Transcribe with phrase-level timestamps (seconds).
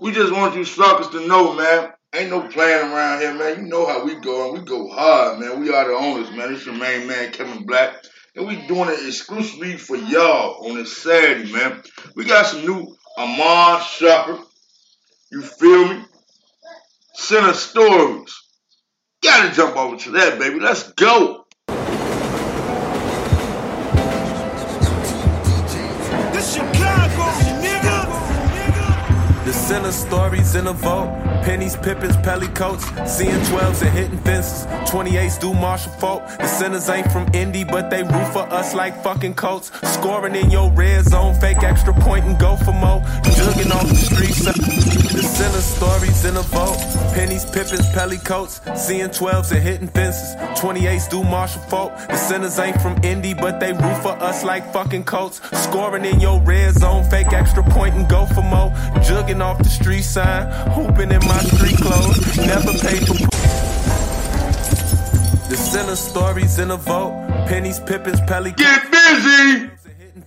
[0.00, 1.90] We just want you suckers to know, man.
[2.14, 3.58] Ain't no playing around here, man.
[3.58, 5.60] You know how we go, and we go hard, man.
[5.60, 6.54] We are the owners, man.
[6.54, 7.96] It's your main man, Kevin Black.
[8.36, 11.82] And we doing it exclusively for y'all on this Saturday, man.
[12.14, 14.38] We got some new Amon Shopper.
[15.32, 16.04] You feel me?
[17.14, 18.34] Center stories.
[19.22, 20.60] Gotta jump over to that, baby.
[20.60, 21.37] Let's go.
[29.68, 31.12] Center stories in a vote.
[31.44, 34.64] Pennies, Pippins, Pelly coats, seeing 12s and hitting fences.
[34.90, 36.26] 28s do Marshall folk.
[36.38, 39.70] The centers ain't from Indy, but they root for us like fucking coats.
[39.92, 43.02] Scoring in your red zone, fake extra point and go for more.
[43.36, 44.46] Jugging off the streets.
[44.46, 46.97] Uh, the center stories in a vote.
[47.18, 50.36] Pennies, Pippins, Pelly coats, seeing 12s and hitting fences.
[50.56, 51.92] 28s do Marshall folk.
[52.06, 55.40] The centers ain't from Indy, but they root for us like fucking coats.
[55.64, 58.70] Scoring in your red zone, fake extra point and go for more.
[59.02, 62.36] Jugging off the street sign, hooping in my street clothes.
[62.36, 63.14] Never paid for.
[65.48, 67.26] The center stories in a vote.
[67.48, 68.52] Pennies, Pippins, Pelly.
[68.52, 69.77] Get busy!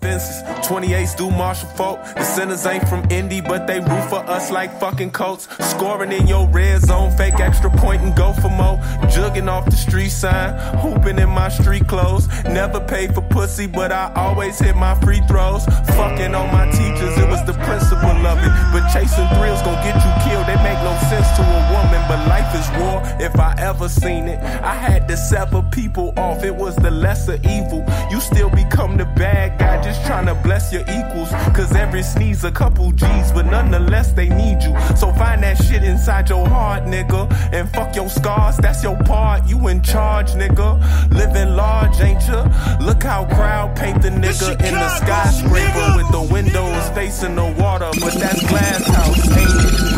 [0.02, 2.04] Fences, 28s do Marshall folk.
[2.16, 5.48] The centers ain't from Indy, but they root for us like fucking coats.
[5.60, 8.78] Scoring in your red zone, fake extra point and go for more.
[9.14, 12.28] Jugging off the street sign, hooping in my street clothes.
[12.46, 15.66] Never paid for pussy, but I always hit my free throws.
[15.66, 18.52] Fucking on my teachers, it was the principle of it.
[18.74, 20.48] But chasing thrills gon' get you killed.
[20.48, 24.28] They make no sense to a woman, but life is war if I ever seen
[24.28, 24.40] it.
[24.64, 27.86] I had to sever people off, it was the lesser evil.
[28.10, 31.30] You still become the bad guy, just trying to bless your equals.
[31.56, 34.74] Cause every sneeze a couple G's, but nonetheless they need you.
[34.96, 37.22] So find that shit inside your heart, nigga.
[37.52, 39.48] And fuck your scars, that's your part.
[39.48, 40.70] You in charge, nigga.
[41.12, 42.42] Living large, ain't ya?
[42.80, 47.92] Look how crowd paint the nigga in the skyscraper with the windows facing the water.
[48.00, 49.91] But that's glass house, ain't it?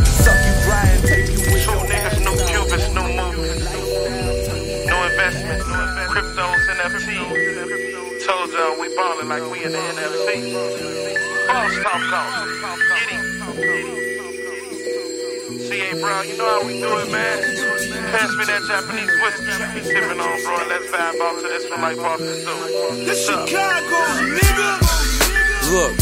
[8.96, 10.54] Ballin' like we in the NFC.
[11.48, 12.48] Boss talk off.
[12.96, 13.24] Get him.
[15.60, 17.38] CA Brown, you know how we do it, man.
[18.12, 19.52] Pass me that Japanese whiskey.
[19.90, 23.06] Sippin' on, bro, and let's vibe out to this one like Boston do.
[23.06, 24.00] This Chicago,
[24.36, 24.83] nigga.
[25.72, 25.96] Look,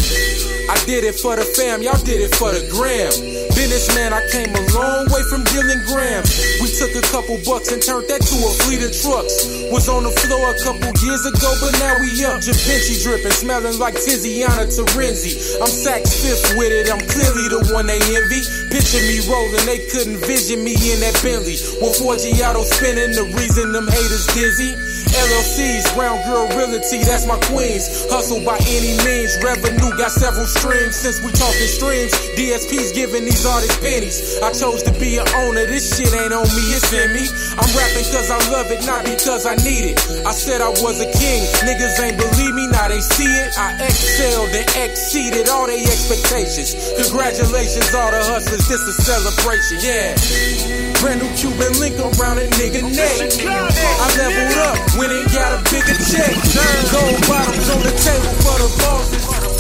[0.69, 3.13] I did it for the fam, y'all did it for the gram.
[3.53, 6.33] Businessman, I came a long way from dealing grams.
[6.59, 9.45] We took a couple bucks and turned that to a fleet of trucks.
[9.69, 12.41] Was on the floor a couple years ago, but now we up.
[12.41, 15.61] Javinci dripping, smelling like Tiziana Terenzi.
[15.61, 18.41] I'm Saks fifth with it, I'm clearly the one they envy.
[18.73, 21.55] Picture me rolling, they couldn't vision me in that Bentley.
[21.79, 24.73] With Forgiato spinning, the reason them haters dizzy.
[25.11, 28.07] LLCs, Brown Girl Realty, that's my queens.
[28.07, 30.95] Hustle by any means, revenue got several streams.
[30.95, 34.39] Since we talking streams, DSP's giving these artists pennies.
[34.39, 37.27] I chose to be an owner, this shit ain't on me, it's in me.
[37.59, 39.99] I'm rapping cause I love it, not because I need it.
[40.25, 43.51] I said I was a king, niggas ain't believe me, now they see it.
[43.57, 46.75] I excelled and exceeded all their expectations.
[46.95, 50.90] Congratulations, all the hustlers, this is celebration, yeah.
[51.01, 53.17] Brand new Cuban link around a nigga neck.
[53.41, 56.29] I leveled up, when and got a bigger check.
[56.93, 59.50] Gold bottoms on the table for the bosses.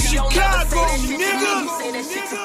[0.00, 2.37] Chicago, nigga.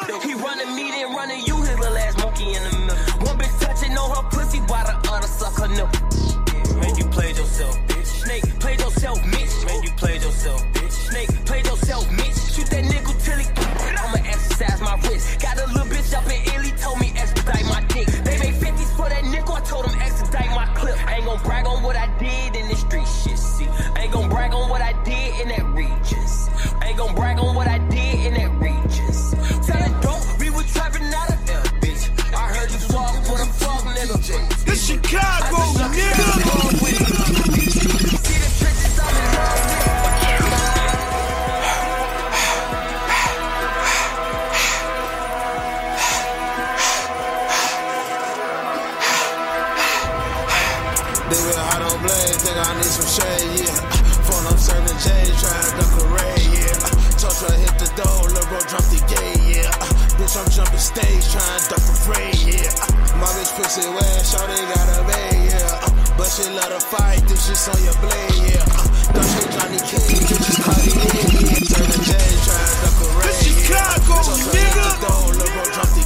[51.34, 53.74] Big with hot on blade, think I need some shade, yeah.
[54.22, 56.78] Phone up serving J, trying to duck a ray, yeah.
[57.18, 59.66] Told her hit the door, little bro drop the gate, yeah.
[60.14, 62.70] Bitch, I'm jumping stage, trying to duck the fray, yeah.
[63.18, 66.14] My bitch pussy wet, show they got a bay, yeah.
[66.22, 68.70] But she love to fight, think she's on your blade, yeah.
[69.18, 71.66] Don't she Johnny King, bitches Cardi, yeah.
[71.66, 72.14] Serving J,
[72.46, 74.86] trying to duck a ray, This Chicago, Told hit nigga.
[74.86, 76.03] the door, little bro drop the yeah.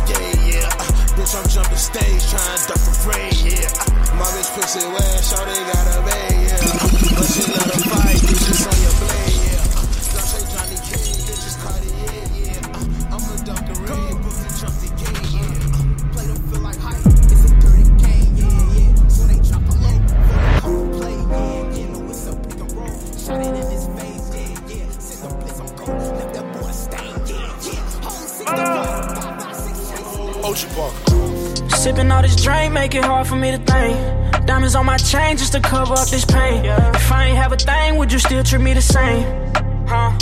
[1.38, 3.70] I'm jumping stage, trying to duck the fray, yeah.
[4.18, 6.58] My bitch pussy wet, show they got a bay, yeah.
[7.14, 9.07] But she love to fight, she's on your
[30.58, 31.72] 596, Ocean Park.
[31.78, 34.46] Sipping all this drink, make it hard for me to think.
[34.46, 36.66] Diamonds on my chain just to cover up this pain.
[36.66, 39.24] If I ain't have a thing, would you still treat me the same?
[39.88, 40.18] Huh?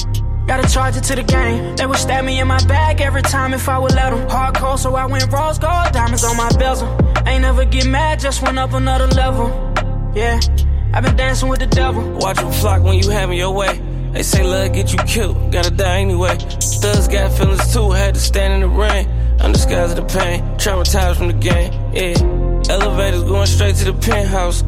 [0.48, 1.76] Gotta charge it to the game.
[1.76, 4.28] They would stab me in my back every time if I would let them.
[4.28, 6.88] Hardcore, so I went rose gold, diamonds on my bezel.
[7.26, 9.48] Ain't never get mad, just went up another level.
[10.14, 10.40] Yeah,
[10.94, 12.04] I've been dancing with the devil.
[12.20, 13.80] Watch them flock when you having your way.
[14.12, 16.38] They say love get you killed, gotta die anyway.
[16.38, 19.15] Thugs got feelings too, had to stand in the rain.
[19.40, 21.72] Undisguised the pain, traumatized from the game.
[21.94, 24.64] Yeah, elevators going straight to the penthouse.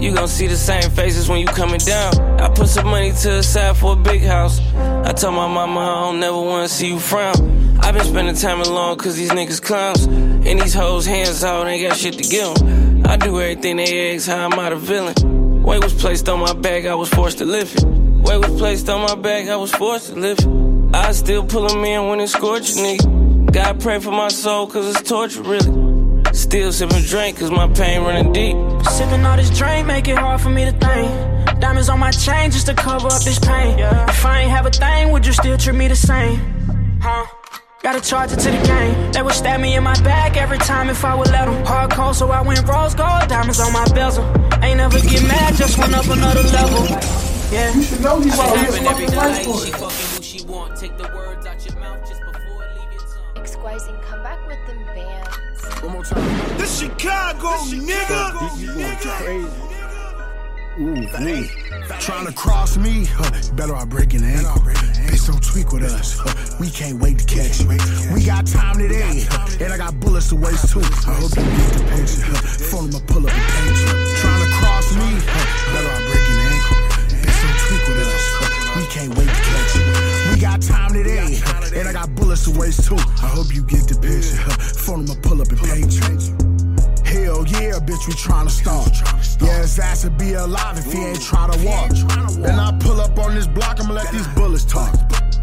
[0.00, 2.14] You gon' see the same faces when you coming down.
[2.40, 4.58] I put some money to the side for a big house.
[4.74, 7.78] I told my mama I don't never wanna see you frown.
[7.82, 10.04] i been spending time alone cause these niggas clowns.
[10.06, 13.06] And these hoes hands out, ain't got shit to give 'em.
[13.06, 15.62] I do everything they ask, how I'm out of villain.
[15.62, 17.84] Weight was placed on my back, I was forced to lift it.
[17.84, 20.48] Weight was placed on my back, I was forced to lift it.
[20.94, 23.19] I still pull 'em in when it's scorching, nigga.
[23.52, 26.22] God pray for my soul, cause it's torture, really.
[26.32, 28.54] Still sipping drink, cause my pain running deep.
[28.86, 31.60] Sipping all this drink, make it hard for me to think.
[31.60, 33.76] Diamonds on my chain just to cover up this pain.
[33.76, 34.08] Yeah.
[34.08, 36.38] If I ain't have a thing, would you still treat me the same?
[37.02, 37.26] Huh?
[37.82, 39.12] Gotta charge it to the game.
[39.12, 41.64] They would stab me in my back every time if I would let them.
[41.66, 44.24] Hard Hardcore, so I went rose gold, diamonds on my bezel.
[44.62, 46.86] Ain't never get mad, just went up another level.
[47.50, 47.74] Yeah.
[47.74, 49.46] You should know he's about to Happen get every fucking life night.
[49.46, 51.19] for She it.
[53.80, 53.96] Tongue.
[53.96, 55.82] Squizing, come back with them bands.
[55.82, 56.58] One more time.
[56.58, 58.32] This Chicago, nigga.
[60.78, 61.06] Ooh, ooh.
[62.00, 64.62] Trying to cross me, huh, better I break an ankle.
[64.62, 66.18] Bitch, don't tweak with us.
[66.18, 67.68] Huh, we can't wait to catch you.
[68.14, 70.80] We got time today, huh, and I got bullets to waste too.
[70.80, 72.22] I hope you get the picture.
[72.22, 72.40] Huh,
[72.70, 73.86] phone I'ma pull up and paint you.
[74.16, 76.78] Trying to cross me, huh, better I break an ankle.
[77.18, 78.24] Bitch, don't tweak with us.
[78.40, 80.32] Huh, we can't wait to catch you.
[80.32, 81.40] We got time today,
[81.74, 82.96] and I got bullets to waste too.
[82.96, 84.36] I hope you get the picture.
[84.84, 86.50] Phone I'ma pull up and paint you.
[87.04, 88.94] Hell yeah, bitch, we tryna start.
[89.42, 91.90] Yeah, his ass would be alive if he ain't try to walk.
[92.36, 94.94] Then I pull up on this block, I'ma let these bullets talk.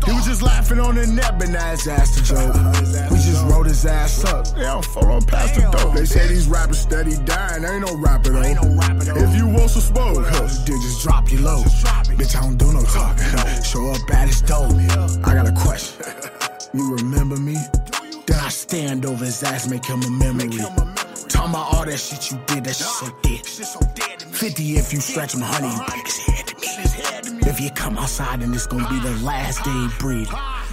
[0.05, 2.53] He was just laughing on the net, but now his ass to joke.
[3.11, 4.47] We just wrote his ass up.
[4.55, 5.93] They don't follow past the dope.
[5.95, 8.41] They say these rappers steady dying, ain't no rapper though.
[8.41, 11.63] If you want some smoke, huh, then just drop your low.
[11.63, 13.63] Bitch, I don't do no talking.
[13.63, 14.67] Show up at his door.
[15.25, 16.05] I got a question.
[16.73, 17.55] You remember me?
[18.25, 20.49] Then I stand over his ass, make him a memory.
[21.29, 24.21] Talking about all that shit you did, that shit so dead.
[24.21, 26.56] 50 if you stretch him, honey, you break his head.
[27.47, 30.29] If you come outside, then it's gonna be the last day breathe.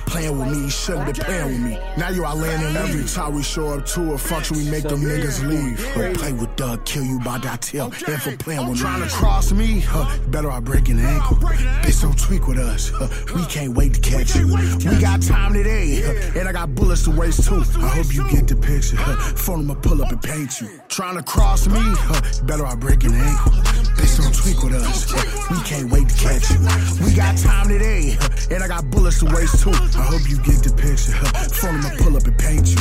[0.07, 1.79] Playing with me, you shouldn't be playing with me.
[1.97, 4.83] Now you are laying in every time we show up to a function, we make
[4.83, 5.79] them niggas leave.
[5.95, 7.93] But play with Doug, kill you by that tail.
[8.07, 8.83] And for playing with me.
[8.83, 11.37] Trying to cross me, huh, better I break an ankle.
[11.37, 12.91] Bitch, don't tweak with us.
[12.95, 14.47] Huh, we can't wait to catch you.
[14.49, 17.63] We got time today, huh, and I got bullets to waste too.
[17.79, 18.97] I hope you get the picture.
[18.97, 20.69] Huh, phone I'ma pull up and paint you.
[20.89, 23.53] Trying to cross me, huh, better I break an ankle.
[23.97, 25.13] Bitch, don't tweak with us.
[25.51, 26.59] We can't wait to catch you.
[27.05, 28.17] We got time today,
[28.51, 29.71] and I got bullets to waste too.
[29.71, 31.13] I hope you get the picture.
[31.13, 32.77] Huh, phone I'ma pull up and paint you.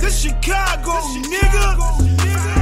[0.00, 0.92] This Chicago,
[1.22, 2.18] nigga.
[2.18, 2.57] Freak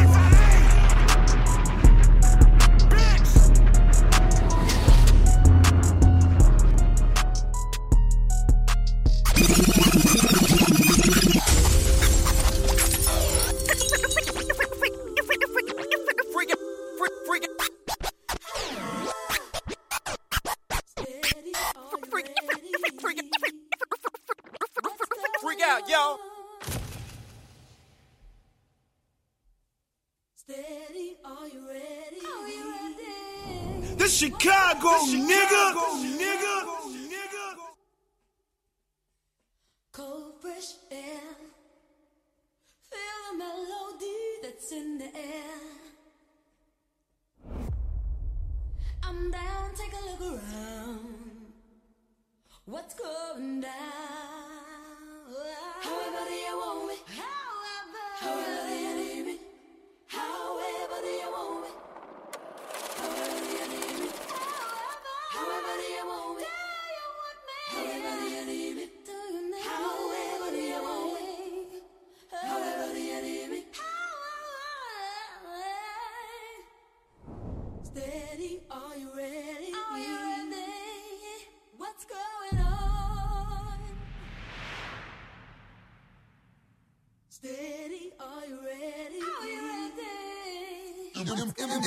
[91.66, 91.82] Damn,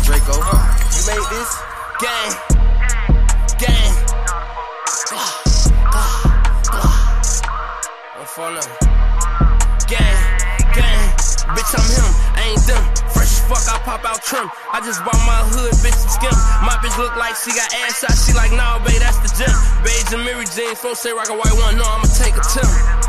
[0.00, 0.32] Draco.
[0.32, 1.50] You made this?
[2.00, 2.32] Gang.
[3.60, 3.92] Gang.
[8.16, 8.64] Don't fall now.
[9.86, 10.16] Gang.
[10.72, 11.12] Gang.
[11.52, 12.08] Bitch, I'm him.
[12.32, 12.80] I ain't them.
[13.12, 14.48] Fresh as fuck, I pop out trim.
[14.72, 16.32] I just bought my hood, bitch, and skim.
[16.64, 18.16] My bitch look like she got ass shot.
[18.16, 19.52] She like, nah, babe, that's the gym.
[19.84, 21.76] Beige and Mary Jane, folks say rock a white one.
[21.76, 23.07] No, I'ma take a Tim.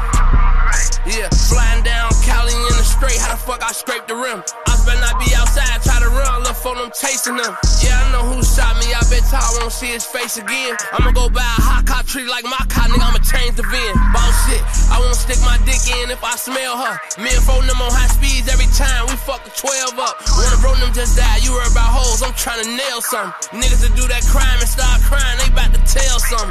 [1.06, 3.18] Yeah, flying down Cali in the straight.
[3.18, 4.44] How the fuck I scrape the rim?
[4.86, 7.54] Better not be outside, try to run, look for them chasing them.
[7.84, 8.92] Yeah, I know who shot me.
[8.94, 10.76] I bet I won't see his face again.
[10.94, 13.04] I'ma go buy a hot car tree like my car, nigga.
[13.04, 13.94] I'ma change the VIN.
[14.14, 16.96] Boss shit, I won't stick my dick in if I smell her.
[17.22, 20.16] Me and phone them on high speeds every time we fuck the 12 up.
[20.38, 21.44] One of bro them just died.
[21.44, 23.32] You heard about hoes, I'm trying to nail some.
[23.56, 26.50] Niggas that do that crime and start crying, they about to tell some.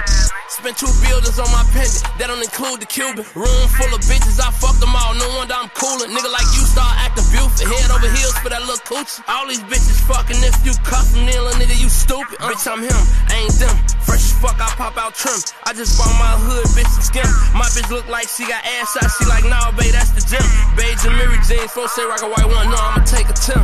[0.49, 3.23] Spent two buildings on my pendant, that don't include the Cuban.
[3.37, 6.11] Room full of bitches, I fucked them all, no wonder I'm coolin'.
[6.11, 9.23] Nigga like you start acting Buford, head over heels for that little coochie.
[9.31, 12.37] All these bitches fucking if you cuff them, nigga, nigga, you stupid.
[12.43, 12.51] Uh.
[12.51, 13.75] Bitch, I'm him, I ain't them.
[14.03, 15.39] Fresh as fuck, I pop out trim.
[15.65, 17.29] I just bought my hood, bitch, skim.
[17.55, 20.45] My bitch look like she got ass shot, she like, nah, babe, that's the gym.
[20.75, 23.61] Beige and Mary Jane, folks say rock a white one, no, I'ma take a Tim.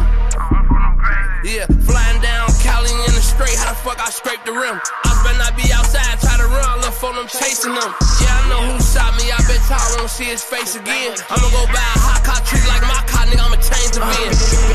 [1.45, 4.81] Yeah, flying down Cali in the straight, how the fuck I scrape the rim?
[4.81, 7.93] I better not be outside, try to run, look for them chasing them.
[8.25, 11.13] Yeah, I know who shot me, I bet I won't see his face again.
[11.29, 14.11] I'ma go buy a hot car tree like my car, nigga, I'ma change the uh.
[14.11, 14.33] VIN.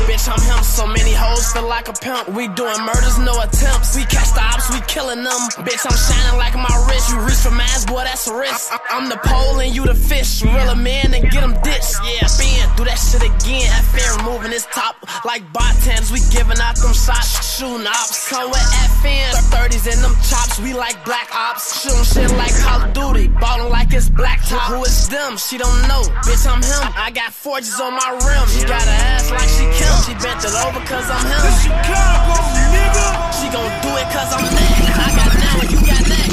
[0.08, 0.62] Bitch, I'm him.
[0.64, 2.28] So many hoes feel like a pimp.
[2.28, 3.96] We doing murders, no attempts.
[3.96, 5.40] We catch the ops, we killing them.
[5.64, 7.10] Bitch, I'm shining like my wrist.
[7.10, 8.72] You reach for mass, boy, that's a risk.
[8.72, 10.42] I- I'm the pole and you the fish.
[10.42, 11.94] Reel 'em in and get 'em ditched.
[12.04, 13.70] Yeah, spin, do that shit again.
[13.92, 16.10] FN removing his top like bartenders.
[16.12, 18.16] We giving out them shots, shooting ops.
[18.28, 18.66] So with
[19.02, 20.58] FN, 30s in them chops.
[20.58, 21.80] We like black ops.
[21.82, 23.28] Shooting shit like Call of Duty.
[23.28, 24.62] Ballin' like it's black top.
[24.72, 25.36] Who is them?
[25.38, 26.02] She don't know.
[26.26, 26.92] Bitch, I'm him.
[26.96, 28.46] I got forges on my rim.
[28.50, 29.94] She got a ass like she Kim.
[30.02, 31.40] She bent it over cause I'm him.
[31.46, 32.36] This Chicago,
[32.74, 33.06] nigga.
[33.38, 34.90] She gon' do it cause I'm that.
[34.90, 36.28] I got now and you got that.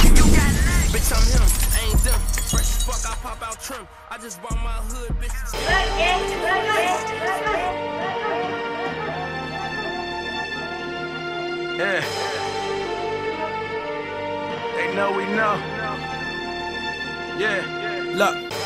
[0.89, 2.19] Bitch, I'm him, I ain't them.
[2.49, 3.87] Fresh as fuck, I pop out trim.
[4.09, 5.37] I just bought my hood, bitch.
[11.77, 12.01] Yeah.
[14.75, 15.55] They know we know.
[17.37, 17.61] Yeah.
[18.15, 18.56] Look.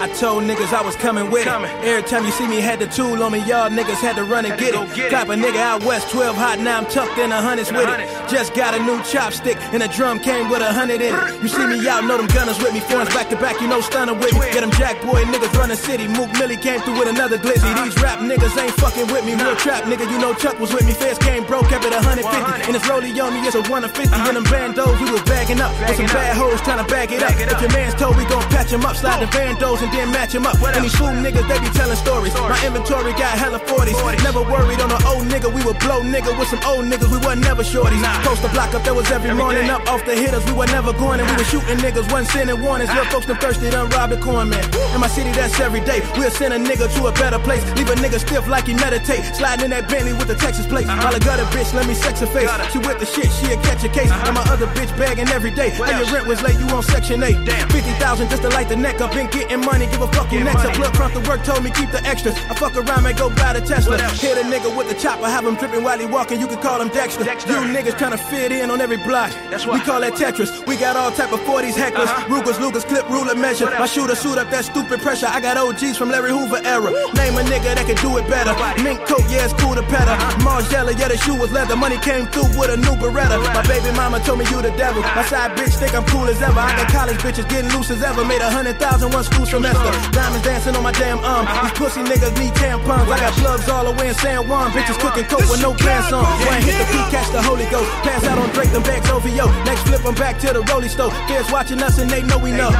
[0.00, 1.52] I told niggas I was coming with it.
[1.82, 4.46] Every time you see me had the tool on me, y'all niggas had to run
[4.46, 5.10] and get it.
[5.10, 8.06] Clap a nigga out west, 12 hot, now I'm tucked in a hundreds with it.
[8.30, 11.42] Just got a new chopstick, and the drum came with a hundred in it.
[11.42, 13.80] You see me out, know them gunners with me, foreigns back to back, you know
[13.80, 14.46] stunner with me.
[14.54, 16.06] Get them jack boy niggas running city.
[16.06, 17.66] Mook Millie came through with another glizzy.
[17.82, 19.34] These rap niggas ain't fucking with me.
[19.34, 20.92] Real trap nigga, you know Chuck was with me.
[20.92, 22.22] Feds came broke, kept it 150.
[22.70, 24.14] And it's rollie on me, it's a 1 of 50.
[24.14, 25.74] And them bandos, we was bagging up.
[25.82, 27.34] With some bad hoes trying to bag it up.
[27.34, 28.94] If your man's told, we gon' patch him up.
[28.94, 30.60] Slide the bandos and then match him up.
[30.60, 32.34] And these niggas, they be telling stories.
[32.34, 33.96] My inventory got hella 40s.
[34.22, 35.48] Never worried on an old nigga.
[35.52, 37.10] We would blow nigga with some old niggas.
[37.10, 38.02] We wasn't never shorties.
[38.24, 39.70] Post the block up, that was every morning.
[39.70, 41.20] Up off the hitters, we were never going.
[41.20, 42.90] And we were shooting niggas, wasn't sending warnings.
[42.92, 44.64] Little folks them thirsty, done robbed the corn man.
[44.94, 46.00] In my city, that's every day.
[46.16, 47.64] We'll send a nigga to a better place.
[47.76, 49.24] Leave a nigga stiff like he meditate.
[49.36, 50.88] Sliding in that Bentley with the Texas plate.
[50.88, 52.50] All I got a bitch, let me sex her face.
[52.72, 54.10] She with the shit, she'll catch a case.
[54.10, 55.70] And my other bitch begging every day.
[55.70, 57.44] How your rent was late, you on section 8.
[57.44, 57.68] Damn.
[57.68, 59.12] 50,000 just to light the neck up.
[59.12, 60.78] Been getting money, give a fuck your next up.
[60.78, 62.34] Look, front the work told me keep the extras.
[62.50, 63.98] I fuck around and go buy the Tesla.
[63.98, 66.40] Hit a nigga with the chopper, have him dripping while he walking.
[66.40, 67.24] You can call him Dexter.
[67.24, 67.52] Dexter.
[67.52, 69.32] You niggas trying to fit in on every block.
[69.50, 70.66] We call that Tetris.
[70.66, 72.10] We got all type of 40s hecklers.
[72.28, 73.66] Rugers, Lucas, clip, ruler, measure.
[73.78, 75.26] My shooter suit up that stupid pressure.
[75.26, 76.90] I got OGs from Larry Hoover era.
[77.14, 78.54] Name a nigga that can do it better.
[78.82, 80.14] Mink coat, yeah, it's cool to petter.
[80.44, 81.76] Margiela, yeah, the shoe was leather.
[81.76, 83.38] Money came through with a new Beretta.
[83.54, 85.02] My baby mama told me you the devil.
[85.02, 86.58] My side bitch think I'm cool as ever.
[86.58, 88.24] I got college bitches getting loose as ever.
[88.24, 89.67] Made a hundred thousand one school semester.
[90.12, 91.46] Diamonds dancing on my damn arm.
[91.62, 93.08] These pussy niggas need tampons.
[93.10, 94.70] I got plugs all the way in San Juan.
[94.72, 96.24] Bitches cooking coke with no pants on.
[96.24, 97.90] One hit the P, catch the Holy Ghost.
[98.02, 99.46] Pass out on Drake, them bags over yo.
[99.64, 101.12] Next flip them back to the Rolling Stone.
[101.26, 102.70] Kids watching us and they know we know.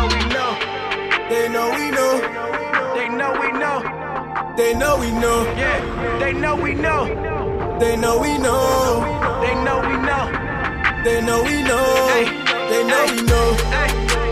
[1.29, 2.39] They know we know.
[4.57, 5.45] They know we know.
[5.57, 7.07] Yeah, they know we know.
[7.79, 9.39] They know we know.
[9.41, 10.25] They know we know.
[11.05, 11.85] They know we know.
[12.69, 14.28] They know we know.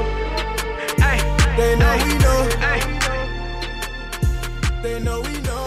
[1.57, 2.49] They know we know.
[4.83, 5.67] They know we know.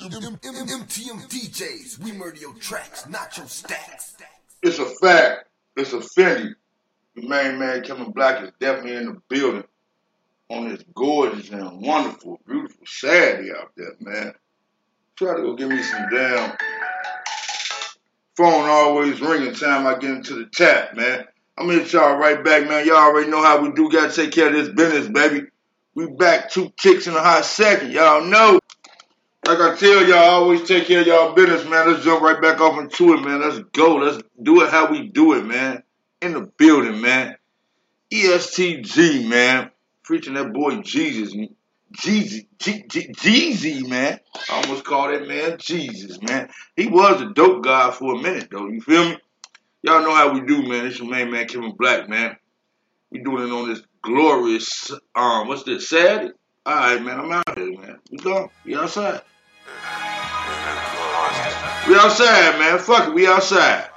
[0.00, 4.16] MTM DJs, we murder your tracks, not your stacks.
[4.62, 5.48] It's a fact.
[5.76, 6.54] It's a Fendi.
[7.16, 9.64] The main man Kevin Black is definitely in the building
[10.48, 14.32] on this gorgeous and wonderful, beautiful Saturday out there, man.
[15.16, 16.56] Try to go give me some damn
[18.36, 21.24] phone always ringing time I get into the tap, man.
[21.56, 22.86] I'm gonna hit y'all right back, man.
[22.86, 23.90] Y'all already know how we do.
[23.90, 25.46] Gotta take care of this business, baby.
[25.94, 27.92] We back two kicks in a hot second.
[27.92, 28.58] Y'all know.
[29.46, 31.90] Like I tell y'all, always take care of y'all business, man.
[31.90, 33.40] Let's jump right back off into it, man.
[33.40, 33.96] Let's go.
[33.96, 35.82] Let's do it how we do it, man.
[36.20, 37.36] In the building, man.
[38.10, 39.70] ESTG, man.
[40.02, 41.34] Preaching that boy Jesus.
[41.96, 44.18] Jeezy, Jeezy, man.
[44.50, 46.48] I almost called that man Jesus, man.
[46.76, 48.68] He was a dope guy for a minute, though.
[48.68, 49.18] You feel me?
[49.82, 50.86] Y'all know how we do, man.
[50.86, 52.36] It's your main man, Kevin Black, man.
[53.10, 56.32] We doing it on this glorious, um, what's this, Saturday?
[56.66, 57.20] All right, man.
[57.20, 57.98] I'm out here, man.
[58.10, 58.50] We go.
[58.64, 59.20] We outside.
[61.86, 62.78] We outside, man.
[62.78, 63.14] Fuck it.
[63.14, 63.88] We outside.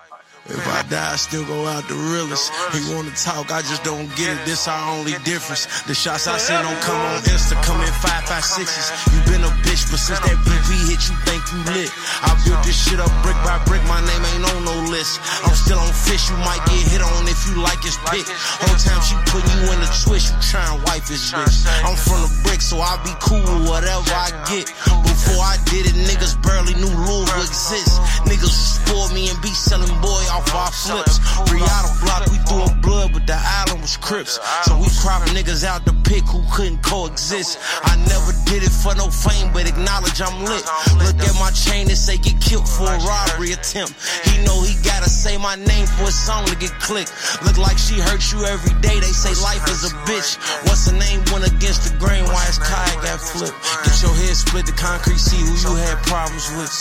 [0.49, 2.51] If I die, I still go out the realest.
[2.71, 4.45] He wanna talk, I just don't get it.
[4.45, 5.67] This our only difference.
[5.83, 8.87] The shots I send don't come on Insta, come in five, five, sixes.
[9.11, 11.91] You been a bitch, but since that BP hit, you think you lit.
[12.23, 15.21] I built this shit up brick by brick, my name ain't on no list.
[15.45, 18.25] I'm still on fish, you might get hit on if you like his pick.
[18.25, 21.69] Whole time she put you in a twist, you tryin' wife his bitch.
[21.85, 24.65] I'm from the brick, so I be cool with whatever I get.
[25.05, 28.01] Before I did it, niggas barely knew Louisville exist.
[28.25, 31.21] Niggas spoiled me and be selling boy off our flips.
[31.53, 34.39] Riata block, we threw up blood, but the island was Crips.
[34.63, 37.59] So we crop niggas out the pick who couldn't coexist.
[37.83, 40.63] I never did it for no fame, but acknowledge I'm lit.
[41.03, 43.93] Look at my chain and say get killed for a robbery attempt.
[44.25, 44.73] He know he
[45.27, 47.11] say my name for a song to get clicked.
[47.43, 48.95] Look like she hurts you every day.
[48.99, 50.39] They say life is a bitch.
[50.63, 52.23] What's her name went against the grain?
[52.31, 53.57] Why his kayak got flipped?
[53.83, 56.71] Get your head split, the concrete, see who you had problems with.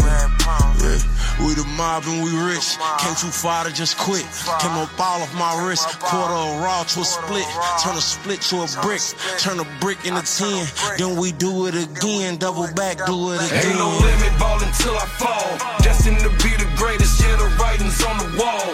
[0.00, 0.96] Yeah,
[1.44, 2.78] we the mob and we rich.
[3.04, 4.24] Came too far to just quit.
[4.60, 5.84] Came up all off my wrist.
[6.00, 7.44] Quarter of raw to a split.
[7.84, 9.02] Turn a split to a brick.
[9.38, 10.64] Turn a brick into ten.
[10.96, 12.38] Then we do it again.
[12.38, 13.66] Double back, do it again.
[13.66, 15.48] Ain't no limit, ball until I fall.
[15.84, 18.64] Destined to be the greatest, yeah, the writing's on the wall.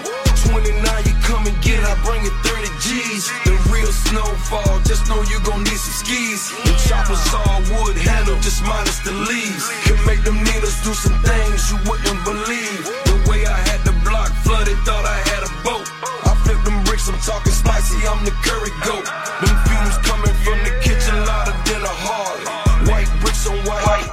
[0.47, 0.79] 29,
[1.11, 3.27] you come and get I bring it 30 G's.
[3.43, 6.55] The real snowfall, just know you gon' need some skis.
[6.63, 9.67] The choppers all wood handle, just minus the leaves.
[9.83, 12.81] Can make them needles do some things you wouldn't believe.
[13.11, 15.91] The way I had the block flooded, thought I had a boat.
[16.31, 19.07] I flip them bricks, I'm talking spicy, I'm the curry goat.
[19.43, 22.47] Them fumes coming from the kitchen louder than a Harley.
[22.87, 24.07] White bricks on white.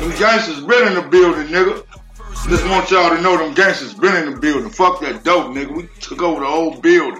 [0.00, 1.85] Them gangsters been in the building, nigga.
[2.46, 4.70] Just want y'all to know them gangsters been in the building.
[4.70, 5.74] Fuck that dope, nigga.
[5.74, 7.18] We took over the whole building.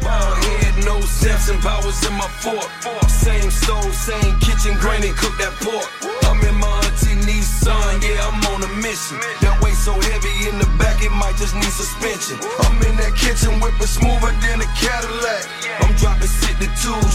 [0.00, 2.64] Bald head, no Samson powers in my fork.
[3.04, 5.84] Same stove, same kitchen, granny cook that pork.
[6.24, 9.20] I'm in my auntie Nissan, yeah, I'm on a mission.
[9.44, 12.40] That weight so heavy in the back, it might just need suspension.
[12.64, 15.52] I'm in that kitchen whipping smoother than a Cadillac.
[15.84, 16.64] I'm dropping 62,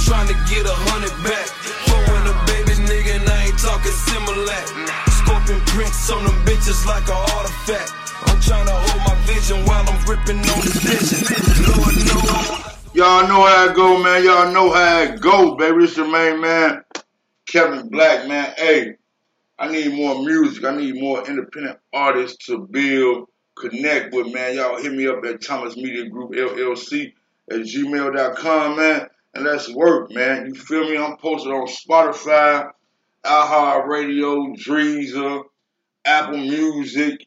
[0.05, 1.49] trying to get a hundred back.
[1.89, 2.56] Throwing a baby
[3.57, 4.67] talking Similac.
[5.09, 7.91] Scorpion prints on them bitches like an artifact.
[8.29, 11.27] I'm trying to hold my vision while I'm gripping on this vision.
[12.93, 14.23] Y'all know how it go, man.
[14.23, 15.83] Y'all know how it go, baby.
[15.83, 16.83] It's your main man,
[17.47, 18.53] Kevin Black, man.
[18.57, 18.95] Hey,
[19.59, 20.63] I need more music.
[20.63, 24.55] I need more independent artists to build, connect with, man.
[24.55, 27.13] Y'all hit me up at Thomas Media Group LLC
[27.51, 29.07] at gmail.com, man.
[29.33, 30.47] And let's work, man.
[30.47, 30.97] You feel me?
[30.97, 32.71] I'm posted on Spotify,
[33.27, 35.43] iHeartRadio, Deezer,
[36.05, 37.19] Apple Music.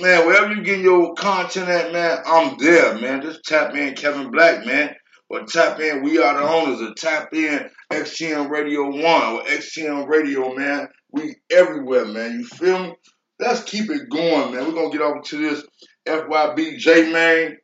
[0.00, 3.22] Man, wherever you get your content at, man, I'm there, man.
[3.22, 4.94] Just tap in Kevin Black, man.
[5.30, 10.06] Or tap in We Are the Owners, or tap in XTM Radio 1 or XTM
[10.06, 10.88] Radio, man.
[11.10, 12.32] We everywhere, man.
[12.40, 12.94] You feel me?
[13.38, 14.66] Let's keep it going, man.
[14.66, 15.64] We're going to get over to this
[16.06, 17.56] FYB J Mane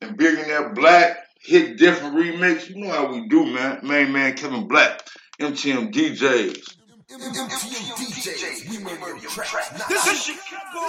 [0.00, 2.68] and Billionaire Black Hit Different Remix.
[2.68, 3.80] You know how we do, man.
[3.82, 5.02] Main man Kevin Black,
[5.40, 6.76] MTM DJs.
[7.08, 10.86] MTM DJs, we murder your tracks, not This is Chicago.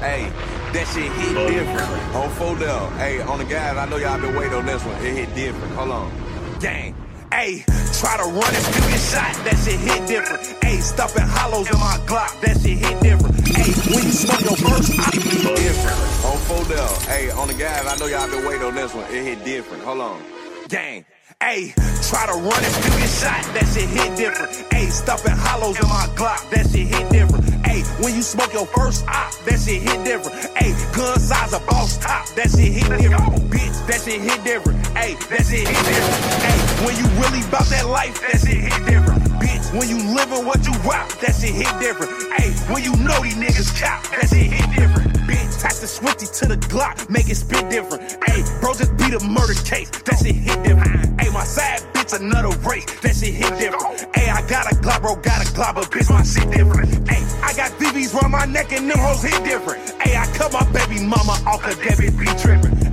[0.00, 0.28] Hey,
[0.72, 2.16] that shit hit different.
[2.16, 2.92] On full down.
[2.98, 4.96] Hey, on the guys, I know y'all been waiting on this one.
[4.96, 5.72] It hit different.
[5.74, 6.58] Hold on.
[6.58, 7.05] Gang.
[7.32, 7.64] Hey,
[7.98, 9.34] try to run and still get shot.
[9.44, 10.42] That shit hit different.
[10.62, 12.40] Hey, stuffing hollows in my Glock.
[12.40, 13.34] That shit hit different.
[13.48, 15.98] Hey, when you smoke your first, I hit different.
[16.26, 16.94] On down.
[17.10, 19.04] Hey, on the the guys, I know y'all been waiting on this one.
[19.06, 19.82] It hit different.
[19.84, 20.22] Hold on.
[20.68, 21.04] Gang.
[21.40, 21.74] Ayy,
[22.08, 24.52] try to run and still get shot, that shit hit different.
[24.72, 27.44] Ayy, stuffing hollows in my Glock, that shit hit different.
[27.64, 30.36] Ayy, when you smoke your first op, that shit hit different.
[30.56, 33.50] Ayy, gun size a boss top, that shit hit different.
[33.52, 34.80] Bitch, that shit hit different.
[34.96, 36.24] Ayy, that shit hit different.
[36.40, 39.20] Ayy, when you really bout that life, that shit hit different.
[39.36, 42.12] Bitch, when you living what you rock, that shit hit different.
[42.40, 45.12] Ayy, when you know these niggas cop, that shit hit different.
[45.28, 48.08] Bitch, tax the swifty to the Glock, make it spit different.
[48.24, 50.96] Ayy, bro just beat a murder case, that shit hit different.
[51.20, 54.00] Ayy, my side bitch another race, that shit hit different.
[54.16, 56.88] Ayy, I got a Glock, bro, got a Glock, but bitch, my shit different.
[57.12, 59.84] Ayy, I got DVs round my neck and them hoes hit different.
[60.00, 62.85] Ayy, I cut my baby mama off the debit, be tripping.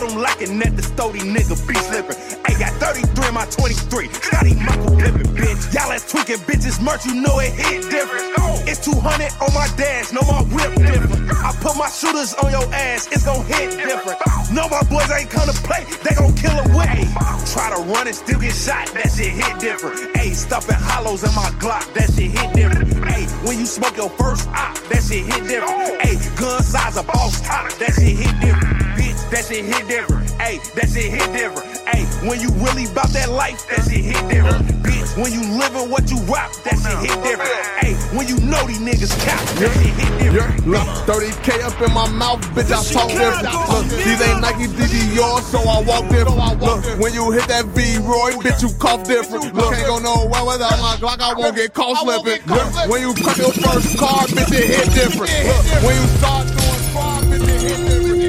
[0.00, 2.16] Him lacking at the stody nigga, be slipping.
[2.48, 5.74] Ayy, got 33 in my 23, Scottie Michael Pippen, bitch.
[5.74, 8.24] Y'all ass tweaking bitches, merch, you know it hit different.
[8.64, 11.28] It's 200 on my dash, no my whip different.
[11.44, 14.16] I put my shooters on your ass, it's gon' hit different.
[14.52, 17.04] No, my boys ain't come to play, they gon' kill a way.
[17.52, 20.00] Try to run and still get shot, that shit hit different.
[20.16, 22.88] Ayy, stuffing hollows in my Glock, that shit hit different.
[23.04, 26.00] Ayy, when you smoke your first op, that shit hit different.
[26.00, 28.89] Ayy, gun size a boss top, that shit hit different.
[29.30, 30.26] That shit hit different.
[30.42, 31.70] Ayy, that shit hit different.
[31.86, 34.66] Ayy, when you really bout that life, that shit hit different.
[34.82, 37.54] Bitch, when you living what you rock, that shit hit different.
[37.78, 40.66] Ayy, when you know these niggas cap, that shit hit different.
[40.66, 43.54] Look, 30k up in my mouth, bitch, I talk different.
[43.70, 46.58] Look, these ain't Nike, these yours, so I walk different.
[46.58, 49.54] Look, when you hit that V-Roy, oh, bitch, you cough different.
[49.54, 52.42] Look, can't go nowhere without my Glock, I won't get caught slipping.
[52.50, 55.30] Look, when you cut your first car, bitch, it hit different.
[55.46, 58.19] Look, when you start doing fraud, bitch, it hit different.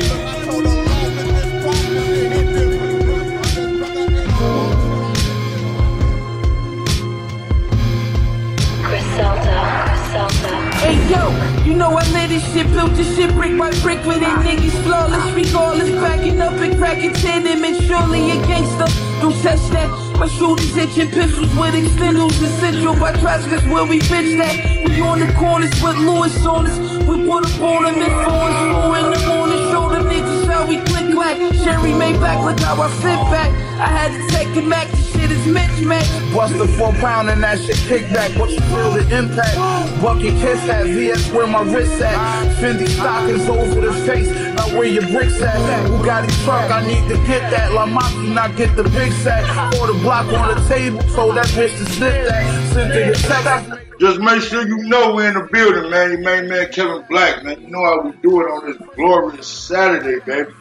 [11.12, 11.28] Yo,
[11.66, 14.78] you know I made this shit, built this shit brick by brick with it niggas
[14.84, 18.88] flawless, regardless, backing up and cracking tenement, surely a gangster.
[19.20, 19.90] Don't touch that.
[20.18, 24.56] My shooters itching pistols with extendals essential by trash, cause where we bitch that.
[24.88, 26.78] We on the corners with Lewis on us.
[27.06, 29.62] We put up on them at four and four in the morning.
[29.72, 31.38] Show them niggas how we click clack.
[31.62, 33.50] Sherry made back, look how I sit back.
[33.80, 36.34] I had to take it back, this shit is mismatch.
[36.34, 38.38] Bust the four pound and that shit kickback.
[38.40, 39.56] What you feel the impact?
[40.02, 42.58] Bucket kiss at VS where my wrist at.
[42.58, 44.30] Fendi stockings over the face.
[44.30, 45.90] Now where your bricks at?
[45.90, 47.72] Bugatti truck, I need to get that.
[47.74, 49.46] La Mafia not get the big sack.
[49.74, 52.74] Pour the block on the table, so that bitch to slip that.
[52.74, 54.00] Send to your text.
[54.00, 56.12] Just make sure you know we're in the building, man.
[56.12, 57.62] Your main man Kevin Black, man.
[57.62, 60.52] You know how we do it on this glorious Saturday, baby.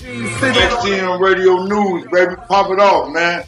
[0.00, 2.34] XTM Radio News, baby.
[2.48, 3.44] Pop it off, man.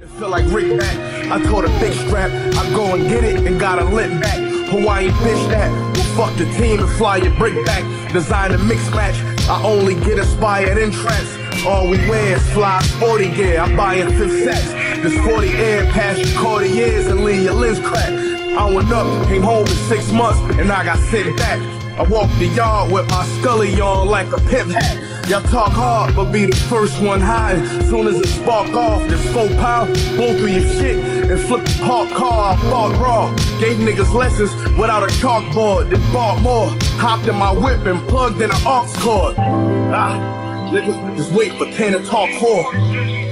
[0.00, 0.96] It feel like Rick back.
[1.30, 2.30] I caught a big strap.
[2.30, 4.38] I go and get it and got a lit back.
[4.68, 5.94] Hawaii bitch that.
[6.16, 7.82] Fuck the team and fly your brick back.
[8.12, 9.16] Design a mix match.
[9.48, 11.64] I only get inspired in trance.
[11.66, 13.60] All we wear is fly sporty gear.
[13.60, 14.72] I buy in fifth sets.
[15.02, 18.12] This 40 air past your Cartiers and leave your lens cracked.
[18.12, 21.83] I went up, came home in six months, and I got sent back.
[21.96, 25.28] I walk the yard with my scully on like a pimp hat.
[25.28, 27.54] Y'all talk hard, but be the first one high.
[27.84, 30.96] Soon as it spark off, this four pound, blow through your shit
[31.30, 32.54] and flip the park car.
[32.54, 33.30] I fought raw,
[33.60, 35.90] gave niggas lessons without a chalkboard.
[35.90, 36.66] Then bought more,
[36.98, 39.36] hopped in my whip and plugged in an aux cord.
[39.38, 42.64] Ah, niggas, just wait for 10 to talk whore.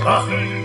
[0.05, 0.62] Ah.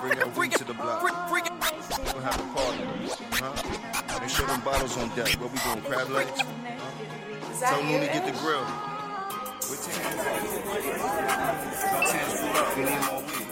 [0.00, 1.02] Bring that weed to the block.
[1.02, 1.14] We'll
[2.22, 2.84] have a party.
[3.32, 4.20] Huh?
[4.20, 5.28] Make sure them bottles on deck.
[5.40, 5.82] Where we going?
[5.82, 6.42] Crab legs?
[7.60, 8.64] Tell Mooney get the grill.
[8.64, 10.40] Where Tans at?
[11.80, 12.76] Tell Tans pull up.
[12.76, 13.48] We need more weed.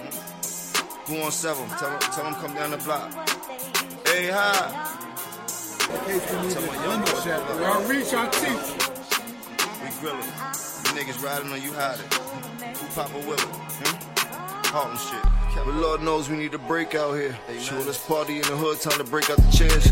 [0.00, 1.12] Hmm?
[1.12, 1.68] Who on seven?
[1.78, 3.12] Tell him, tell him come down the block.
[4.06, 4.92] Hey, hi.
[5.78, 7.60] Tell my young boy to pull up.
[7.60, 8.68] Y'all reach our teeth.
[9.82, 10.32] We grillin'.
[10.86, 12.08] You niggas riding on you hiding.
[12.76, 13.65] Who Papa Willie?
[14.76, 15.22] Shit.
[15.64, 17.34] But Lord knows we need a break out here.
[17.58, 19.90] Sure, let's party in the hood, time to break out the chairs.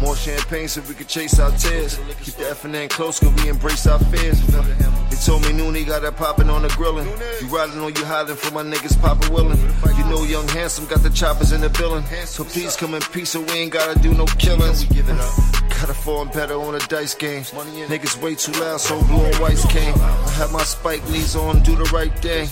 [0.00, 2.00] More champagne so we can chase our tears.
[2.24, 4.40] Keep the F and N close, cause we embrace our fears.
[4.44, 7.06] They told me noon he got that poppin' on the grillin'.
[7.40, 9.58] You riding on you hiding for my niggas poppin' Willin'.
[9.96, 12.04] You know young handsome got the choppers in the billin'.
[12.26, 14.84] So please come in peace so we ain't gotta do no killings.
[15.78, 17.42] Gotta fall better on a dice game.
[17.42, 19.94] Niggas way too loud, so blue and whites came.
[19.94, 22.48] I had my spike knees on, do the right thing.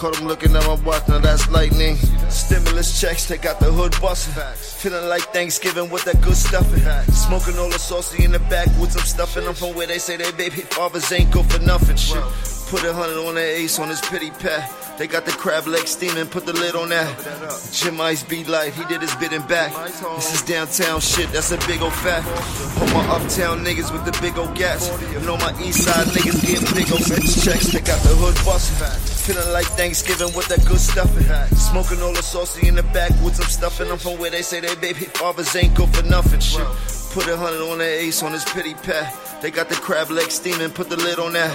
[0.00, 1.96] Caught him looking at my watch, now that's lightning.
[2.30, 4.32] Stimulus checks, they got the hood bustin'.
[4.56, 6.80] Feeling like Thanksgiving with that good stuffing.
[7.12, 10.32] Smoking all the saucy in the backwoods, I'm stuffing them from where they say they
[10.32, 11.96] baby fathers ain't good for nothing.
[11.96, 12.22] Shit.
[12.70, 14.79] Put a hundred on the ace on his pity pat.
[15.00, 17.08] They got the crab leg steaming, put the lid on that.
[17.72, 19.72] Jim Ice be like, he did his bidding back.
[20.16, 22.22] This is downtown shit, that's a big old fat.
[22.76, 24.90] All my uptown niggas with the big old gas.
[25.16, 27.72] And my east side niggas getting big old checks.
[27.72, 28.76] They got the hood bustin'.
[29.24, 31.24] Feeling like Thanksgiving with that good stuffing.
[31.56, 34.74] Smoking all the saucy in the backwoods, I'm stuffing them from where they say they
[34.74, 36.40] baby fathers ain't good for nothing.
[36.40, 36.99] Shit.
[37.10, 39.12] Put a hundred on the ace on his pity pat.
[39.42, 41.50] They got the crab leg steaming, put the lid on that.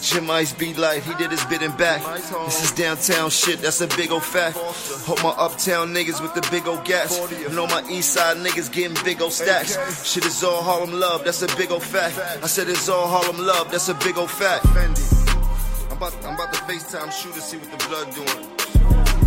[0.00, 2.00] Jim Ice be like, he did his bidding back.
[2.46, 4.56] This is downtown shit, that's a big old fact.
[4.56, 7.18] Hope my uptown niggas with the big old gas.
[7.58, 9.76] All my east side niggas getting big old stacks.
[10.06, 12.16] Shit is all Harlem love, that's a big old fact.
[12.42, 14.64] I said it's all Harlem love, that's a big old fact.
[14.66, 18.46] I'm about, I'm about to FaceTime shoot to see what the blood doing.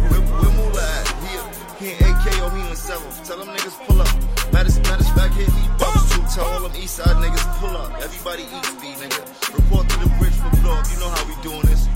[0.09, 1.07] Where, where at?
[1.79, 3.23] He, he he in 7.
[3.23, 4.28] Tell them niggas pull up.
[4.59, 6.21] Matter, matter of fact, here he bubbles too.
[6.35, 7.93] Tell all them east side niggas pull up.
[8.03, 9.55] Everybody eats beef, nigga.
[9.55, 10.75] Report to the bridge for blow.
[10.91, 11.87] You know how we doing this.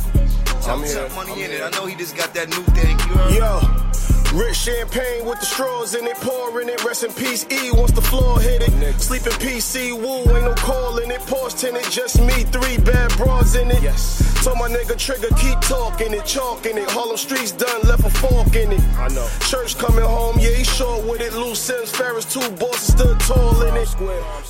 [0.63, 1.10] Tell I'm here.
[1.10, 1.60] Money I'm in here.
[1.60, 1.76] it.
[1.76, 2.95] I know he just got that new thing.
[3.36, 4.23] Yo.
[4.34, 6.84] Rich champagne with the straws in it, pouring it.
[6.84, 7.69] Rest in peace, E.
[7.72, 9.00] Once the floor hit it.
[9.00, 11.22] Sleeping PC, woo, ain't no call in it.
[11.22, 13.84] Porsche tinted, just me, three bad broads in it.
[13.84, 14.43] Yes.
[14.43, 16.89] Told my nigga Trigger, keep talking it, chalking it.
[16.89, 18.82] Harlem Streets done, left a fork in it.
[18.98, 19.28] I know.
[19.41, 21.34] Church coming home, yeah, he short with it.
[21.34, 23.88] Loose Sims, Ferris, two bosses stood tall in it.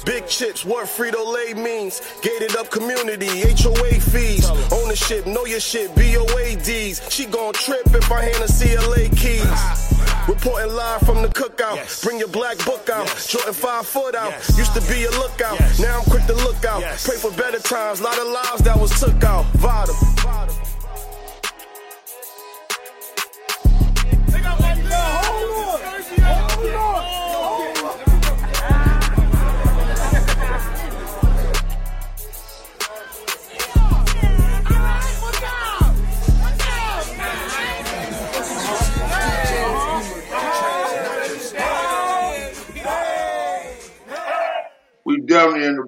[0.05, 2.01] Big chips, what Frito Lay means.
[2.21, 4.49] Gated up community, HOA fees.
[4.71, 7.11] Ownership, know your shit, BOADs.
[7.11, 9.72] She gon' trip if I hand her CLA keys.
[10.27, 12.03] Reporting live from the cookout.
[12.03, 13.07] Bring your black book out.
[13.27, 14.33] Jordan five foot out.
[14.57, 15.59] Used to be a lookout.
[15.79, 16.81] Now I'm quick to look out.
[17.03, 18.01] Pray for better times.
[18.01, 19.45] Lot of lives that was took out.
[19.55, 20.62] Vital.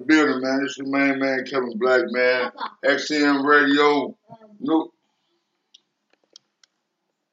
[0.06, 0.64] Building, man.
[0.64, 2.50] Is your main man, Kevin Black, man.
[2.84, 4.16] XTM Radio,
[4.60, 4.92] New